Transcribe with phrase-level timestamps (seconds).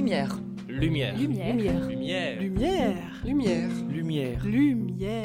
[0.00, 0.40] Lumière.
[0.66, 1.14] Lumière.
[1.14, 1.54] Lumière.
[1.54, 2.40] Lumière.
[2.40, 3.22] Lumière.
[3.22, 3.70] Lumière.
[3.90, 4.46] Lumière.
[4.46, 5.24] Lumière.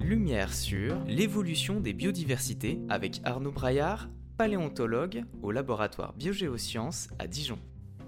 [0.00, 7.60] Lumière sur l'évolution des biodiversités avec Arnaud Braillard, paléontologue au laboratoire Biogéosciences à Dijon.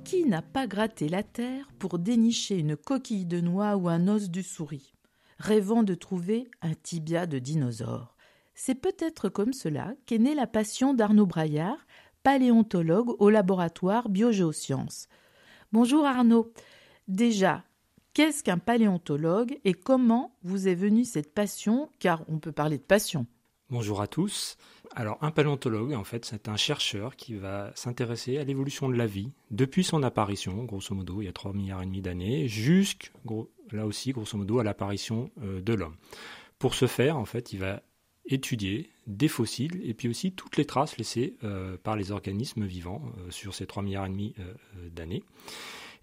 [0.03, 4.30] Qui n'a pas gratté la terre pour dénicher une coquille de noix ou un os
[4.30, 4.94] du souris,
[5.39, 8.16] rêvant de trouver un tibia de dinosaure?
[8.57, 11.86] C'est peut-être comme cela qu'est née la passion d'Arnaud Braillard,
[12.22, 15.08] paléontologue au laboratoire Biogéosciences.
[15.72, 16.53] Bonjour Arnaud.
[17.08, 17.64] Déjà,
[18.14, 22.82] qu'est-ce qu'un paléontologue et comment vous est venue cette passion Car on peut parler de
[22.82, 23.27] passion.
[23.71, 24.58] Bonjour à tous.
[24.94, 29.07] Alors un paléontologue, en fait, c'est un chercheur qui va s'intéresser à l'évolution de la
[29.07, 33.08] vie depuis son apparition, grosso modo, il y a 3 milliards et demi d'années, jusqu'à,
[33.70, 35.97] là aussi, grosso modo, à l'apparition euh, de l'homme.
[36.58, 37.83] Pour ce faire, en fait, il va
[38.27, 43.02] étudier des fossiles et puis aussi toutes les traces laissées euh, par les organismes vivants
[43.18, 44.34] euh, sur ces 3 milliards et demi
[44.90, 45.22] d'années.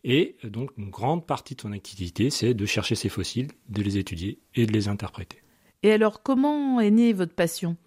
[0.03, 3.97] Et donc une grande partie de son activité, c'est de chercher ces fossiles, de les
[3.97, 5.41] étudier et de les interpréter.
[5.83, 7.77] Et alors, comment est née votre passion?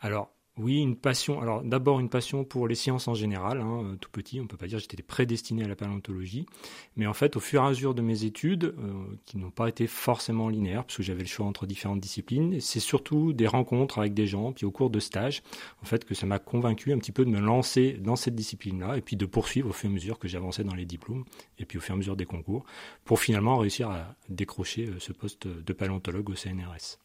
[0.00, 1.40] Alors, oui, une passion.
[1.40, 3.62] Alors, d'abord, une passion pour les sciences en général.
[3.62, 6.44] Hein, euh, tout petit, on ne peut pas dire que j'étais prédestiné à la paléontologie.
[6.96, 8.92] Mais en fait, au fur et à mesure de mes études, euh,
[9.24, 12.80] qui n'ont pas été forcément linéaires, parce que j'avais le choix entre différentes disciplines, c'est
[12.80, 15.42] surtout des rencontres avec des gens, puis au cours de stages,
[15.82, 18.98] en fait, que ça m'a convaincu un petit peu de me lancer dans cette discipline-là,
[18.98, 21.24] et puis de poursuivre au fur et à mesure que j'avançais dans les diplômes,
[21.58, 22.66] et puis au fur et à mesure des concours,
[23.06, 26.98] pour finalement réussir à décrocher euh, ce poste de paléontologue au CNRS.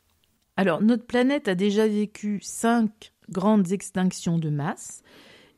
[0.58, 5.03] Alors, notre planète a déjà vécu cinq grandes extinctions de masse.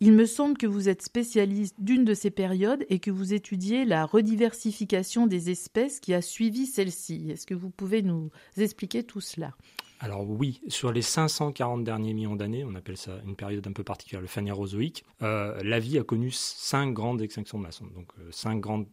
[0.02, 3.84] Il me semble que vous êtes spécialiste d'une de ces périodes et que vous étudiez
[3.84, 7.30] la rediversification des espèces qui a suivi celle-ci.
[7.30, 9.54] Est-ce que vous pouvez nous expliquer tout cela?
[10.00, 13.84] Alors oui, sur les 540 derniers millions d'années, on appelle ça une période un peu
[13.84, 18.30] particulière, le phanérozoïque, euh, la vie a connu cinq grandes extinctions de masse, donc euh,
[18.32, 18.88] cinq grandes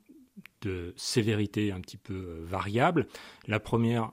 [0.63, 3.07] de sévérité un petit peu euh, variable.
[3.47, 4.11] La première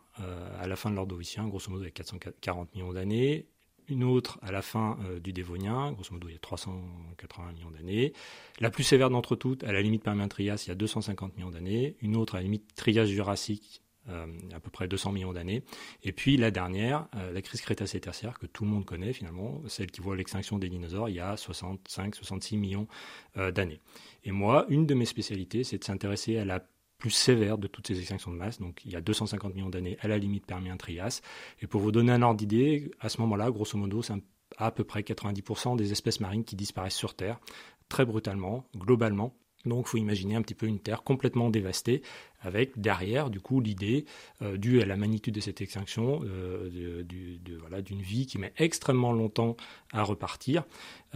[0.60, 3.48] à la fin de l'Ordovicien, grosso modo, il y a 440 millions d'années
[3.94, 7.72] une autre à la fin euh, du Dévonien, grosso modo il y a 380 millions
[7.72, 8.14] d'années,
[8.60, 11.96] la plus sévère d'entre toutes, à la limite Permien-Trias, il y a 250 millions d'années,
[12.02, 15.64] une autre à la limite Trias-Jurassique, euh, à peu près 200 millions d'années,
[16.04, 19.92] et puis la dernière, euh, la crise Crétacé-Tertiaire, que tout le monde connaît finalement, celle
[19.92, 22.88] qui voit l'extinction des dinosaures il y a 65-66 millions
[23.36, 23.80] d'années.
[24.26, 26.66] Et moi, une de mes spécialités, c'est de s'intéresser à la
[27.04, 29.98] plus sévère de toutes ces extinctions de masse, donc il y a 250 millions d'années
[30.00, 31.20] à la limite Permien-Trias.
[31.62, 34.14] Et pour vous donner un ordre d'idée, à ce moment-là, grosso modo, c'est
[34.58, 37.42] à peu près 90% des espèces marines qui disparaissent sur Terre,
[37.90, 39.36] très brutalement, globalement.
[39.66, 42.02] Donc, il faut imaginer un petit peu une Terre complètement dévastée,
[42.42, 44.06] avec derrière, du coup, l'idée,
[44.42, 48.54] euh, due à la magnitude de cette extinction, euh, de, voilà, d'une vie qui met
[48.58, 49.56] extrêmement longtemps
[49.92, 50.66] à repartir.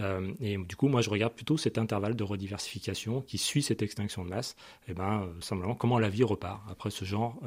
[0.00, 3.82] Euh, et du coup, moi, je regarde plutôt cet intervalle de rediversification qui suit cette
[3.82, 4.56] extinction de masse,
[4.88, 7.38] et ben, simplement comment la vie repart après ce genre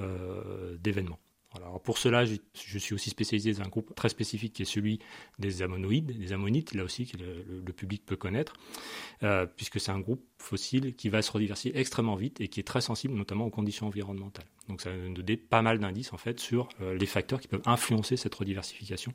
[1.53, 4.99] Alors pour cela, je, suis aussi spécialisé dans un groupe très spécifique qui est celui
[5.37, 8.53] des ammonoïdes, des ammonites, là aussi que le, public peut connaître,
[9.23, 12.63] euh, puisque c'est un groupe fossile qui va se rediversifier extrêmement vite et qui est
[12.63, 14.45] très sensible notamment aux conditions environnementales.
[14.69, 17.61] Donc ça nous donner pas mal d'indices en fait sur euh, les facteurs qui peuvent
[17.65, 19.13] influencer cette rediversification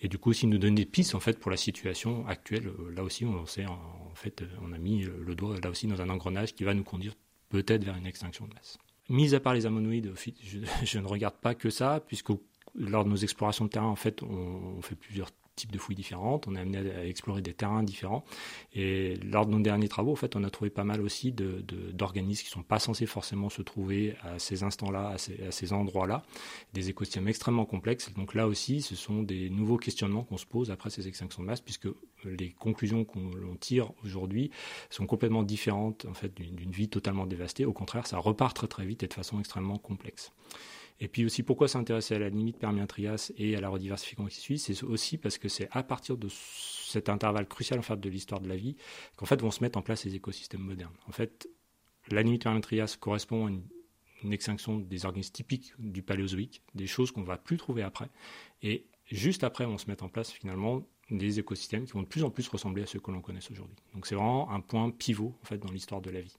[0.00, 2.68] et du coup aussi nous donner des pistes en fait pour la situation actuelle.
[2.68, 6.00] Euh, là aussi, on sait en fait, on a mis le doigt là aussi dans
[6.00, 7.14] un engrenage qui va nous conduire
[7.48, 8.78] peut-être vers une extinction de masse.
[9.08, 10.12] Mis à part les ammonoïdes,
[10.84, 12.30] je, ne regarde pas que ça, puisque
[12.74, 16.46] lors de nos explorations de terrain, en fait, on, fait plusieurs types de fouilles différentes,
[16.48, 18.24] on est amené à explorer des terrains différents.
[18.74, 22.42] Et lors de nos derniers travaux, en fait, on a trouvé pas mal aussi d'organismes
[22.42, 26.22] qui ne sont pas censés forcément se trouver à ces instants-là, à ces, endroits-là,
[26.72, 28.12] des écosystèmes extrêmement complexes.
[28.14, 31.48] Donc là aussi, ce sont des nouveaux questionnements qu'on se pose après ces extinctions de
[31.48, 31.88] masse, puisque
[32.24, 34.50] les conclusions qu'on tire aujourd'hui
[34.90, 37.64] sont complètement différentes en fait d'une vie totalement dévastée.
[37.64, 40.32] Au contraire, ça repart très très vite et de façon extrêmement complexe.
[41.02, 44.58] Et puis aussi, pourquoi s'intéresser à la limite Permien-Trias et à la rediversification qui suit?
[44.60, 48.40] C'est aussi parce que c'est à partir de cet intervalle crucial en fait, de l'histoire
[48.40, 48.76] de la vie
[49.16, 50.94] qu'en fait vont se mettre en place les écosystèmes modernes.
[51.08, 51.48] En fait,
[52.08, 53.64] la limite Permien-Trias correspond à une,
[54.32, 58.08] extinction des organismes typiques du Paléozoïque, des choses qu'on ne va plus trouver après.
[58.62, 62.22] Et juste après vont se mettre en place finalement des écosystèmes qui vont de plus
[62.22, 63.74] en plus ressembler à ceux que l'on connaît aujourd'hui.
[63.92, 66.36] Donc c'est vraiment un point pivot en fait dans l'histoire de la vie.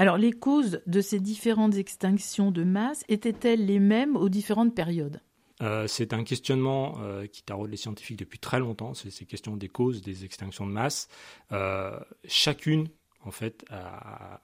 [0.00, 5.20] Alors les causes de ces différentes extinctions de masse étaient-elles les mêmes aux différentes périodes?
[5.60, 9.56] Euh, c'est un questionnement euh, qui taraude les scientifiques depuis très longtemps, c'est ces questions
[9.56, 11.08] des causes des extinctions de masse.
[11.50, 12.86] Euh, chacune,
[13.24, 14.40] en fait, a,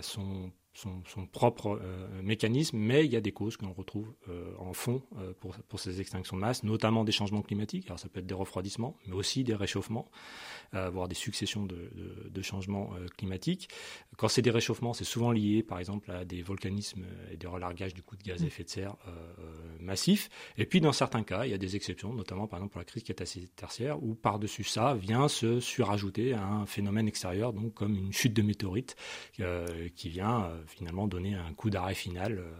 [0.00, 4.52] son son, propre euh, mécanisme, mais il y a des causes que l'on retrouve euh,
[4.58, 7.86] en fond euh, pour, pour, ces extinctions de masse, notamment des changements climatiques.
[7.86, 10.08] Alors ça peut être des refroidissements, mais aussi des réchauffements,
[10.72, 13.68] voire des successions de, de, de changements climatiques.
[14.16, 17.94] Quand c'est des réchauffements, c'est souvent lié, par exemple, à des volcanismes et des relargages
[17.94, 18.96] du coup de gaz à effet de serre
[19.78, 20.28] massifs.
[20.58, 22.84] Et puis dans certains cas, il y a des exceptions, notamment par exemple pour la
[22.84, 23.04] crise
[23.54, 28.42] tertiaire, où par-dessus ça vient se surajouter un phénomène extérieur, donc comme une chute de
[28.42, 28.96] météorites
[29.94, 32.52] qui vient finalement donner un coup d'arrêt final euh,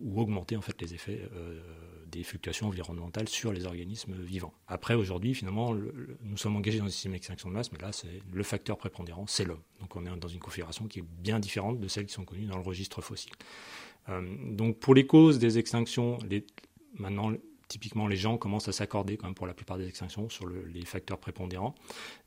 [0.00, 1.60] ou, augmenter en fait les effets euh,
[2.06, 4.54] des fluctuations environnementales sur les organismes vivants.
[4.68, 8.22] Après, aujourd'hui, finalement, nous sommes engagés dans un système d'extinction de masse, mais là, c'est
[8.32, 9.62] le facteur prépondérant, c'est l'homme.
[9.80, 12.46] Donc, on est dans une configuration qui est bien différente de celles qui sont connues
[12.46, 13.32] dans le registre fossile.
[14.08, 16.46] Euh, donc, pour les causes des extinctions, les,
[16.94, 17.32] maintenant,
[17.68, 20.84] typiquement, les gens commencent à s'accorder, quand même, pour la plupart des extinctions, sur les
[20.84, 21.74] facteurs prépondérants.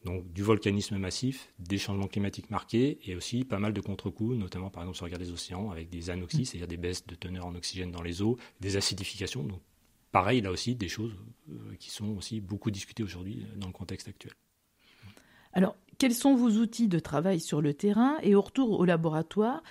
[0.06, 4.70] Donc, du volcanisme massif, des changements climatiques marqués, et aussi pas mal de contre-coups, notamment,
[4.70, 6.46] par exemple, sur le regard des océans, avec des anoxies, mm.
[6.46, 9.44] c'est-à-dire des baisses de teneur en oxygène dans les eaux, des acidifications.
[9.44, 9.62] Donc,
[10.12, 11.16] pareil, là aussi, des choses
[11.50, 14.34] euh, qui sont aussi beaucoup discutées aujourd'hui dans le contexte actuel.
[15.54, 19.62] Alors, quels sont vos outils de travail sur le terrain et au retour au laboratoire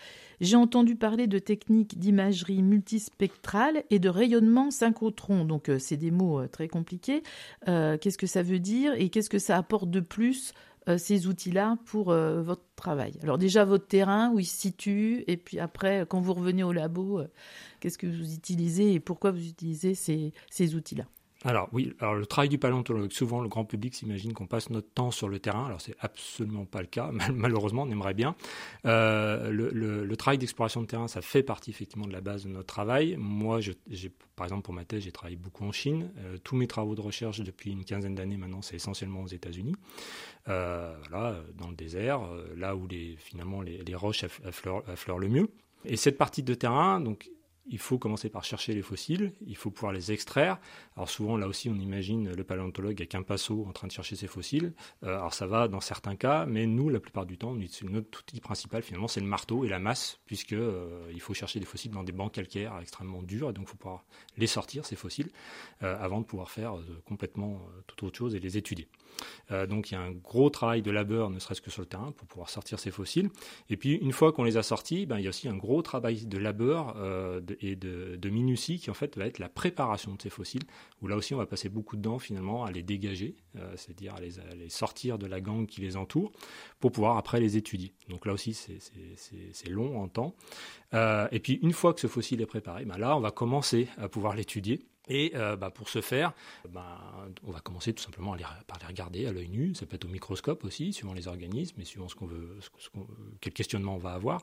[0.41, 5.47] J'ai entendu parler de techniques d'imagerie multispectrale et de rayonnement synchrotron.
[5.47, 7.23] Donc, euh, c'est des mots euh, très compliqués.
[7.67, 10.53] Euh, qu'est-ce que ça veut dire et qu'est-ce que ça apporte de plus
[10.97, 13.13] ces outils-là pour votre travail?
[13.23, 16.73] Alors déjà votre terrain, où il se situe, et puis après, quand vous revenez au
[16.73, 17.21] labo,
[17.81, 21.05] qu'est-ce que vous utilisez et pourquoi vous utilisez ces outils-là?
[21.45, 24.91] Alors oui, alors le travail du paléontologue, souvent le grand public s'imagine qu'on passe notre
[24.91, 28.35] temps sur le terrain, alors c'est absolument pas le cas, malheureusement on aimerait bien.
[28.87, 32.67] Euh, le, travail d'exploration de terrain, ça fait partie effectivement de la base de notre
[32.67, 33.15] travail.
[33.19, 33.61] Moi,
[34.35, 36.11] par exemple pour ma thèse, j'ai travaillé beaucoup en Chine.
[36.19, 39.77] Euh, tous mes travaux de recherche depuis une quinzaine d'années maintenant, c'est essentiellement aux États-Unis,
[40.49, 40.97] euh,
[41.55, 42.21] dans le désert,
[42.57, 45.49] là où finalement les, roches affleurent, affleurent le mieux.
[45.85, 47.31] Et cette partie de terrain, donc
[47.71, 50.59] il faut commencer par chercher les fossiles, il faut pouvoir les extraire.
[50.97, 54.17] Alors souvent, là aussi, on imagine le paléontologue avec un pinceau en train de chercher
[54.17, 54.73] ses fossiles.
[55.05, 58.41] Euh, alors ça va dans certains cas, mais nous, la plupart du temps, notre outil
[58.41, 61.93] principal, finalement, c'est le marteau et la masse, puisque euh, il faut chercher des fossiles
[61.93, 64.05] dans des bancs calcaires extrêmement durs, et donc il faut pouvoir
[64.37, 65.31] les sortir, ces fossiles,
[65.83, 68.89] euh, avant de pouvoir faire complètement toute autre chose et les étudier.
[69.51, 72.13] Donc il y a un gros travail de labeur, ne serait-ce que sur le terrain,
[72.13, 73.31] pour pouvoir sortir ces fossiles.
[73.71, 75.83] Et puis, une fois qu'on les a sortis, ben, il y a aussi un gros
[75.83, 76.95] travail de labeur
[77.41, 80.63] de, et de, minutie qui en fait va être la préparation de ces fossiles,
[81.01, 84.15] où là aussi on va passer beaucoup de temps finalement à les dégager, euh, c'est-à-dire
[84.15, 86.33] à les, sortir de la gangue qui les entoure,
[86.81, 87.95] pour pouvoir après les étudier.
[88.09, 90.35] Donc là aussi c'est long en temps.
[90.95, 93.89] Euh, et puis une fois que ce fossile est préparé, ben là on va commencer
[93.99, 96.33] à pouvoir l'étudier et euh, bah, pour ce faire,
[96.69, 97.01] bah,
[97.47, 99.75] on va commencer tout simplement par les regarder à l'œil nu.
[99.75, 102.59] Ça peut être au microscope aussi, suivant les organismes et suivant ce qu'on veut,
[103.41, 104.43] quel questionnement on va avoir.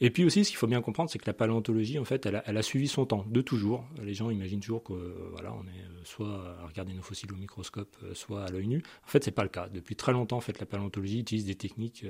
[0.00, 2.56] Et puis aussi, ce qu'il faut bien comprendre, c'est que la paléontologie, en fait, elle
[2.56, 3.84] a, suivi son temps, de toujours.
[4.02, 4.92] Les gens imaginent toujours que
[5.32, 8.68] voilà, on est euh, soit à regarder nos fossiles au microscope, euh, soit à l'œil
[8.68, 8.82] nu.
[9.04, 9.68] En fait, c'est pas le cas.
[9.68, 12.04] Depuis très longtemps, en fait, la paléontologie utilise des techniques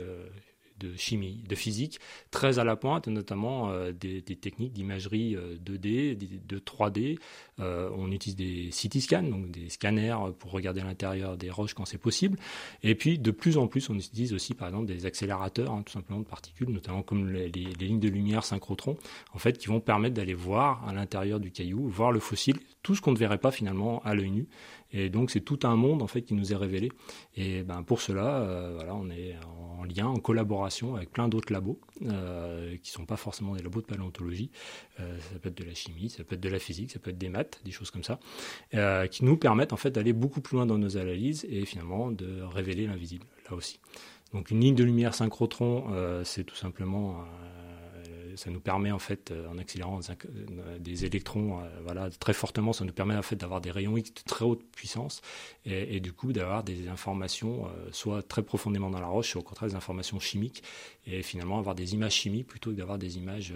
[0.85, 2.01] de chimie, de physique,
[2.31, 7.19] très à la pointe, notamment euh, des, techniques d'imagerie 2D, euh, de 3D.
[7.61, 11.85] Euh, on utilise des CT scans, donc des scanners pour regarder l'intérieur des roches quand
[11.85, 12.39] c'est possible.
[12.83, 15.93] Et puis, de plus en plus, on utilise aussi, par exemple, des accélérateurs, hein, tout
[15.93, 18.97] simplement de particules, notamment comme les, lignes de lumière synchrotron,
[19.33, 22.95] en fait, qui vont permettre d'aller voir à l'intérieur du caillou, voir le fossile, tout
[22.95, 24.47] ce qu'on ne verrait pas finalement à l'œil nu.
[24.93, 26.93] Et donc, c'est tout un monde, en fait, qui nous est révélé.
[27.35, 29.35] Et ben, pour cela, voilà, on est
[29.85, 33.63] en lien, en collaboration avec plein d'autres labos euh, qui ne sont pas forcément des
[33.63, 34.51] labos de paléontologie.
[35.01, 37.11] Euh, ça peut être de la chimie, ça peut être de la physique, ça peut
[37.11, 38.19] être des maths, des choses comme ça,
[38.75, 42.11] euh, qui nous permettent en fait d'aller beaucoup plus loin dans nos analyses et finalement
[42.11, 43.81] de révéler l'invisible là aussi.
[44.33, 45.85] Donc une ligne de lumière synchrotron,
[46.25, 47.25] c'est tout simplement
[48.37, 50.01] ça nous permet en fait, euh, en accélérant
[50.79, 54.13] des électrons, euh, voilà, très fortement, ça nous permet en fait d'avoir des rayons X
[54.15, 55.21] de très haute puissance
[55.65, 59.45] et, du coup d'avoir des informations euh, soit très profondément dans la roche, soit au
[59.45, 60.63] contraire des informations chimiques
[61.07, 63.55] et finalement avoir des images chimiques plutôt que d'avoir des images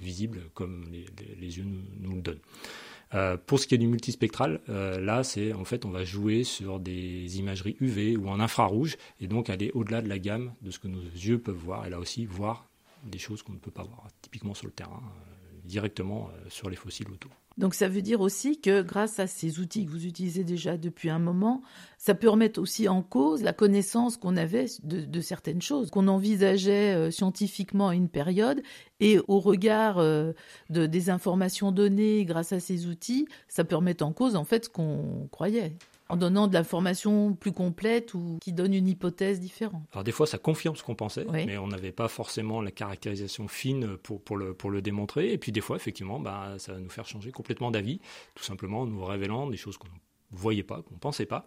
[0.00, 1.64] visibles comme les, yeux
[2.00, 3.38] nous, le donnent.
[3.46, 7.38] pour ce qui est du multispectral, là, c'est en fait, on va jouer sur des
[7.38, 10.88] imageries UV ou en infrarouge, et donc aller au-delà de la gamme de ce que
[10.88, 12.68] nos yeux peuvent voir, et là aussi voir
[13.06, 16.70] des choses qu'on ne peut pas voir typiquement sur le terrain, euh, directement euh, sur
[16.70, 17.30] les fossiles autour.
[17.56, 21.08] Donc ça veut dire aussi que grâce à ces outils que vous utilisez déjà depuis
[21.08, 21.62] un moment,
[21.96, 26.94] ça peut remettre aussi en cause la connaissance qu'on avait de, certaines choses, qu'on envisageait
[26.94, 28.62] euh, scientifiquement à une période,
[29.00, 30.34] et au regard de,
[30.68, 34.70] des informations données grâce à ces outils, ça peut remettre en cause en fait ce
[34.70, 35.76] qu'on croyait.
[36.08, 39.82] En donnant de l'information plus complète ou qui donne une hypothèse différente.
[39.92, 43.48] Alors des fois, ça confirme ce qu'on pensait, mais on n'avait pas forcément la caractérisation
[43.48, 45.32] fine pour, pour, le, pour le démontrer.
[45.32, 48.00] Et puis des fois, effectivement, bah, ça va nous faire changer complètement d'avis,
[48.34, 51.46] tout simplement en nous révélant des choses qu'on ne voyait pas, qu'on ne pensait pas.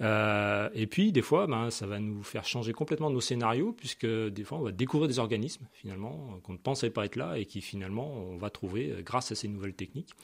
[0.00, 4.06] Euh, et puis, des fois, ben, ça va nous faire changer complètement nos scénarios, puisque
[4.06, 7.46] des fois, on va découvrir des organismes, finalement, qu'on ne pensait pas être là, et
[7.46, 10.14] qui, finalement, on va trouver euh, grâce à ces nouvelles techniques.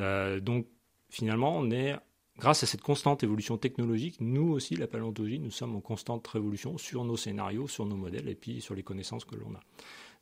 [0.00, 0.66] Euh, donc,
[1.10, 1.96] finalement, on est,
[2.38, 6.78] grâce à cette constante évolution technologique, nous aussi, la paléontologie, nous sommes en constante révolution
[6.78, 9.60] sur nos scénarios, sur nos modèles, et puis sur les connaissances que l'on a.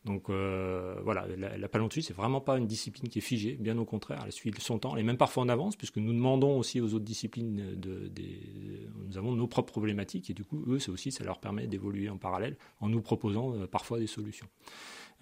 [0.06, 3.76] Donc euh, voilà, la, la paléontologie, c'est vraiment pas une discipline qui est figée, bien
[3.76, 6.58] au contraire, elle suit son temps, elle est même parfois en avance, puisque nous demandons
[6.58, 7.76] aussi aux autres disciplines,
[9.08, 12.18] nous avons nos propres problématiques, et du coup, eux, aussi, ça leur permet d'évoluer en
[12.18, 14.46] parallèle, en nous proposant euh, parfois des solutions.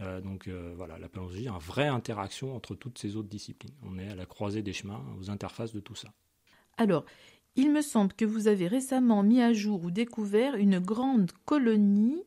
[0.01, 3.75] Euh, donc voilà, la paléontologie une vraie interaction entre toutes ces autres disciplines.
[3.83, 6.13] On est à la croisée des chemins, aux interfaces de tout ça.
[6.77, 7.05] Alors,
[7.57, 12.25] il me semble que vous avez récemment mis à jour ou découvert une grande colonie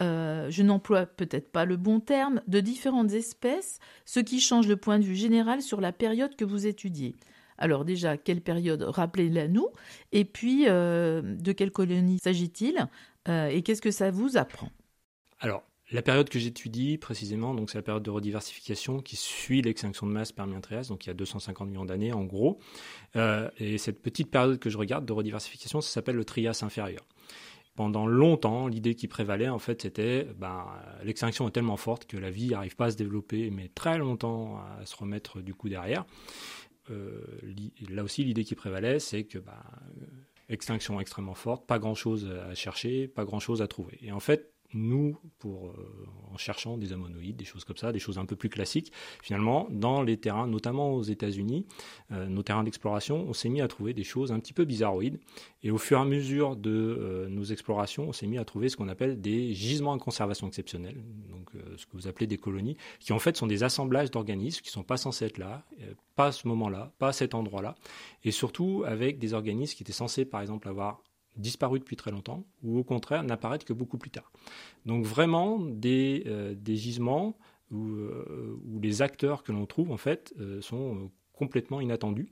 [0.00, 4.76] euh, je n'emploie peut-être pas le bon terme, de différentes espèces, ce qui change le
[4.76, 7.16] point de vue général sur la période que vous étudiez.
[7.58, 9.68] Alors déjà, quelle période Rappelez-la nous.
[10.12, 12.86] Et puis, euh, de quelle colonie s'agit-il
[13.28, 14.70] euh, Et qu'est-ce que ça vous apprend?
[15.40, 20.06] Alors, la période que j'étudie précisément, donc c'est la période de rediversification qui suit l'extinction
[20.06, 22.58] de masse Permien-Trias, donc il y a 250 millions d'années en gros.
[23.14, 27.04] et cette petite période que je regarde de rediversification, ça s'appelle le Trias inférieur
[27.78, 30.66] pendant longtemps, l'idée qui prévalait, en fait, c'était ben,
[31.04, 34.58] l'extinction est tellement forte que la vie n'arrive pas à se développer, mais très longtemps
[34.58, 36.04] à se remettre du coup derrière.
[36.90, 37.22] Euh,
[37.88, 39.62] là aussi, l'idée qui prévalait, c'est que ben,
[40.48, 43.96] extinction extrêmement forte, pas grand-chose à chercher, pas grand-chose à trouver.
[44.02, 45.48] Et en fait, nous, euh,
[46.32, 49.66] en cherchant des ammonoïdes, des choses comme ça, des choses un peu plus classiques, finalement,
[49.70, 51.66] dans les terrains, notamment aux États-Unis,
[52.12, 55.18] euh, nos terrains d'exploration, on s'est mis à trouver des choses un petit peu bizarroïdes.
[55.62, 58.68] Et au fur et à mesure de euh, nos explorations, on s'est mis à trouver
[58.68, 62.76] ce qu'on appelle des gisements en conservation exceptionnelle, donc ce que vous appelez des colonies,
[63.00, 65.64] qui en fait sont des assemblages d'organismes qui ne sont pas censés être là,
[66.14, 67.74] pas à ce moment-là, pas à cet endroit-là,
[68.24, 71.02] et surtout avec des organismes qui étaient censés, par exemple, avoir
[71.38, 74.30] disparu depuis très longtemps, ou au contraire n'apparaître que beaucoup plus tard.
[74.86, 77.36] Donc vraiment des, euh, des gisements
[77.70, 82.28] où, euh, où, les acteurs que l'on trouve en fait euh, sont complètement inattendus.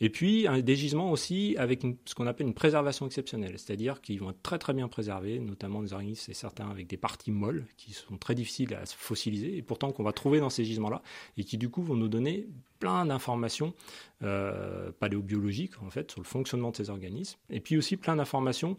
[0.00, 4.30] Et puis un dégisement aussi avec ce qu'on appelle une préservation exceptionnelle, c'est-à-dire qu'ils vont
[4.30, 7.92] être très très bien préservés, notamment des organismes et certains avec des parties molles qui
[7.92, 11.00] sont très difficiles à fossiliser et pourtant qu'on va trouver dans ces gisements-là
[11.38, 12.48] et qui du coup vont nous donner
[12.80, 13.74] plein d'informations
[14.22, 18.76] euh, paléobiologiques en fait sur le fonctionnement de ces organismes et puis aussi plein d'informations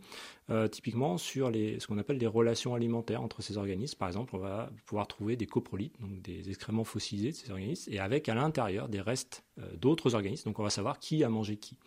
[0.49, 3.97] euh, typiquement sur les, ce qu'on appelle les relations alimentaires entre ces organismes.
[3.97, 7.93] Par exemple, on va pouvoir trouver des coprolites, donc des excréments fossilisés de ces organismes
[7.93, 10.49] et avec à l'intérieur des restes euh, d'autres organismes.
[10.49, 11.77] Donc on va savoir qui a mangé qui.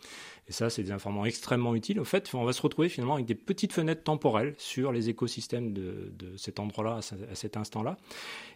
[0.47, 1.99] Et ça, c'est des informations extrêmement utiles.
[1.99, 5.73] En fait, on va se retrouver finalement avec des petites fenêtres temporelles sur les écosystèmes
[5.73, 7.97] de, de cet endroit-là, à cet instant-là.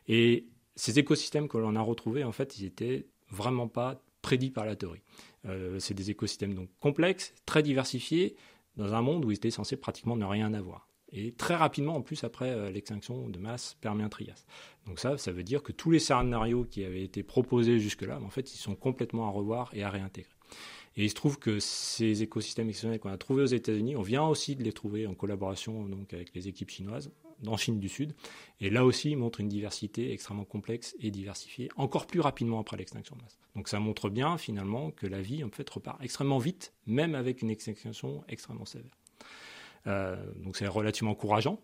[0.08, 4.66] Et ces écosystèmes que l'on a retrouvés, en fait, ils étaient vraiment pas prédit par
[4.66, 5.02] la théorie.
[5.46, 8.36] Euh, c'est des écosystèmes donc complexes, très diversifiés,
[8.76, 10.88] dans un monde où ils étaient censés pratiquement ne rien avoir.
[11.12, 14.46] Et très rapidement, en plus, après euh, l'extinction de masse Permien-Trias.
[14.86, 18.30] Donc ça, ça veut dire que tous les scénarios qui avaient été proposés jusque-là, en
[18.30, 20.32] fait, ils sont complètement à revoir et à réintégrer.
[20.96, 24.26] Et il se trouve que ces écosystèmes exceptionnels qu'on a trouvés aux États-Unis, on vient
[24.26, 27.12] aussi de les trouver en collaboration donc, avec les équipes chinoises
[27.48, 28.14] en Chine du Sud.
[28.60, 32.78] Et là aussi, il montre une diversité extrêmement complexe et diversifiée, encore plus rapidement après
[32.78, 33.40] l'extinction de masse.
[33.56, 37.42] Donc ça montre bien finalement que la vie en fait repart extrêmement vite, même avec
[37.42, 38.96] une extinction extrêmement sévère.
[39.88, 41.62] Euh, donc c'est relativement encourageant.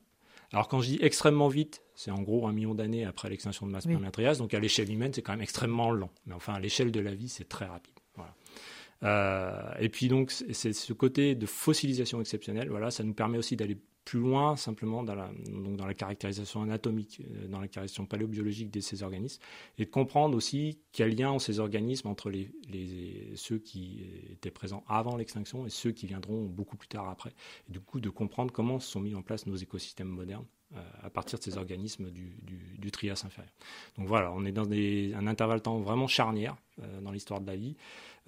[0.51, 3.71] Alors quand je dis extrêmement vite, c'est en gros un million d'années après l'extinction de
[3.71, 3.97] masse oui.
[4.37, 6.11] Donc à l'échelle humaine, c'est quand même extrêmement lent.
[6.25, 7.93] Mais enfin, à l'échelle de la vie, c'est très rapide.
[9.03, 13.55] Euh, et puis donc, c'est ce côté de fossilisation exceptionnelle, voilà, ça nous permet aussi
[13.55, 19.03] d'aller plus loin simplement dans la, caractérisation anatomique, euh, dans la caractérisation paléobiologique de ces
[19.03, 19.41] organismes,
[19.77, 22.31] et de comprendre aussi quel lien ont ces organismes entre
[23.35, 27.33] ceux qui étaient présents avant l'extinction et ceux qui viendront beaucoup plus tard après,
[27.67, 30.45] et du coup de comprendre comment se sont mis en place nos écosystèmes modernes
[30.75, 33.53] euh, à partir de ces organismes du, Trias inférieur.
[33.97, 37.55] Donc voilà, on est dans un intervalle temps vraiment charnière euh, dans l'histoire de la
[37.55, 37.75] vie,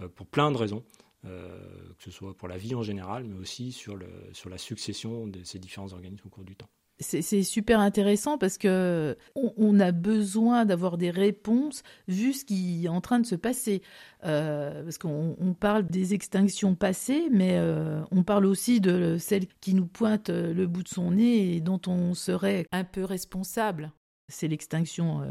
[0.01, 0.83] euh, pour plein de raisons.
[1.25, 1.59] Euh,
[1.97, 5.57] que ce soit pour la vie en général, mais aussi sur, la succession de ces
[5.57, 6.69] différents organismes au cours du temps.
[6.99, 12.89] C'est super intéressant parce que on, a besoin d'avoir des réponses vu ce qui est
[12.89, 13.83] en train de se passer.
[14.25, 19.45] Euh, parce qu'on on parle des extinctions passées, mais euh, on parle aussi de celles
[19.61, 23.91] qui nous pointent le bout de son nez et dont on serait un peu responsable.
[24.29, 25.21] C'est l'extinction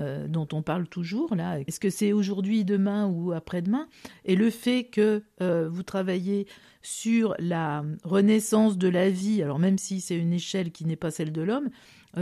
[0.00, 1.58] euh, dont on parle toujours là.
[1.66, 3.88] Est-ce que c'est aujourd'hui, demain ou après-demain?
[4.24, 6.46] Et le fait que euh, vous travaillez
[6.82, 11.10] sur la renaissance de la vie, alors même si c'est une échelle qui n'est pas
[11.10, 11.70] celle de l'homme,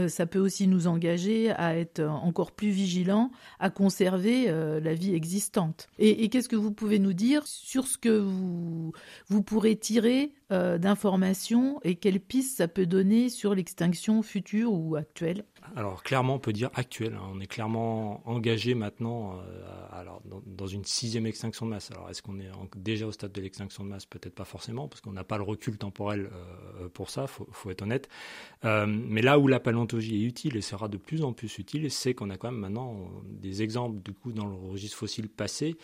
[0.07, 5.13] ça peut aussi nous engager à être encore plus vigilants, à conserver euh, la vie
[5.13, 5.87] existante.
[5.99, 8.91] Et, qu'est-ce que vous pouvez nous dire sur ce que vous,
[9.27, 14.95] vous pourrez tirer euh, d'informations et quelles pistes ça peut donner sur l'extinction future ou
[14.95, 15.43] actuelle?
[15.75, 17.15] Alors clairement, on peut dire actuel.
[17.15, 17.31] Hein.
[17.33, 21.91] On est clairement engagé maintenant euh, alors, dans, une sixième extinction de masse.
[21.91, 24.05] Alors est-ce qu'on est déjà au stade de l'extinction de masse?
[24.05, 27.69] Peut-être pas forcément, parce qu'on n'a pas le recul temporel euh, pour ça, faut, faut
[27.71, 28.09] être honnête.
[28.65, 31.89] Euh, mais là où la paléontologie est utile et sera de plus en plus utile,
[31.91, 35.75] c'est qu'on a quand même maintenant des exemples du coup dans le registre fossile passé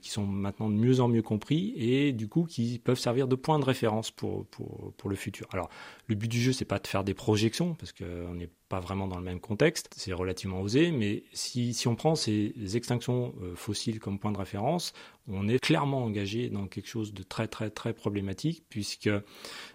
[0.00, 3.34] qui sont maintenant de mieux en mieux compris et du coup qui peuvent servir de
[3.36, 5.46] point de référence pour, pour, pour le futur.
[5.52, 5.68] Alors
[6.06, 9.06] le but du jeu, c'est pas de faire des projections, parce qu'on n'est pas vraiment
[9.06, 13.54] dans le même contexte, c'est relativement osé, mais si, si, on prend ces extinctions euh,
[13.54, 14.92] fossiles comme point de référence,
[15.28, 19.10] on est clairement engagé dans quelque chose de très très très problématique, puisque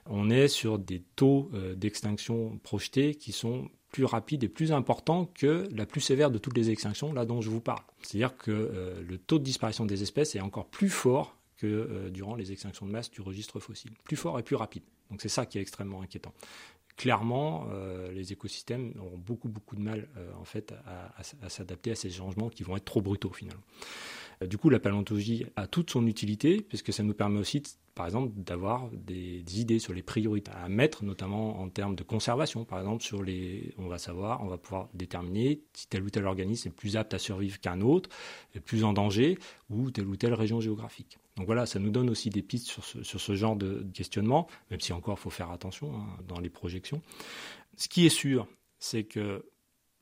[0.06, 5.26] on est sur des taux euh, d'extinction projetés qui sont plus rapides et plus importants
[5.26, 7.84] que la plus sévère de toutes les extinctions, là dont je vous parle.
[8.02, 12.36] C'est-à-dire que euh, le taux de disparition des espèces est encore plus fort que durant
[12.36, 13.92] les extinctions de masse du registre fossile.
[14.04, 14.82] Plus fort et plus rapide.
[15.12, 16.34] Donc c'est ça qui est extrêmement inquiétant.
[17.02, 21.96] Clairement, euh, les écosystèmes auront beaucoup beaucoup de mal euh, en fait à, s'adapter à
[21.96, 23.64] ces changements qui vont être trop brutaux finalement.
[24.44, 27.64] Euh, du coup, la paléontologie a toute son utilité puisque ça nous permet aussi
[27.96, 32.66] par exemple, d'avoir des, idées sur les priorités à mettre, notamment en termes de conservation.
[32.66, 36.28] Par exemple, sur les, on va savoir, on va pouvoir déterminer si tel ou tel
[36.28, 38.12] organisme est plus apte à survivre qu'un autre,
[38.54, 39.40] est plus en danger,
[39.72, 41.18] ou telle ou telle région géographique.
[41.38, 44.92] Donc voilà, ça nous donne aussi des pistes sur ce, genre de questionnement, même si
[44.94, 47.02] encore il faut faire attention hein, dans les projections.
[47.78, 48.48] Ce qui est sûr,
[48.80, 49.46] c'est que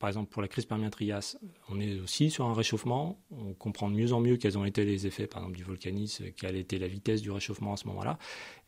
[0.00, 1.36] par exemple, pour la crise Permien-Trias,
[1.68, 3.20] on est aussi sur un réchauffement.
[3.30, 6.30] On comprend de mieux en mieux quels ont été les effets, par exemple, du volcanisme,
[6.32, 8.18] quelle était la vitesse du réchauffement à ce moment-là.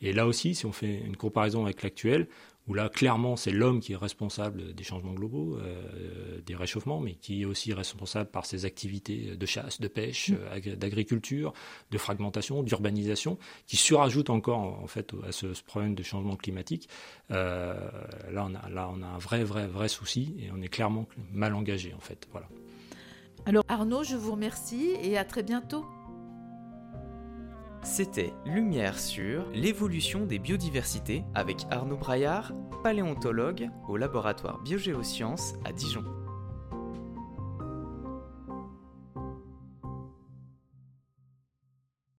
[0.02, 2.28] Et là aussi, si on fait une comparaison avec l'actuel,
[2.68, 7.14] où là, clairement, c'est l'homme qui est responsable des changements globaux, euh, des réchauffements, mais
[7.14, 10.36] qui est aussi responsable par ses activités de chasse, de pêche, mm.
[10.68, 11.52] euh, d'agriculture,
[11.90, 16.88] de fragmentation, d'urbanisation, qui surajoutent encore, en fait, à ce, problème de changement climatique.
[17.32, 17.74] Euh,
[18.30, 21.08] là, on a, là, on a un vrai, vrai, vrai souci, et on est clairement
[21.32, 22.28] mal engagé, en fait.
[22.30, 22.48] Voilà.
[23.44, 25.84] Alors, Arnaud, je vous remercie, et à très bientôt.
[27.84, 32.52] C'était Lumière sur l'évolution des biodiversités avec Arnaud Braillard,
[32.84, 36.04] paléontologue au laboratoire Biogéosciences à Dijon.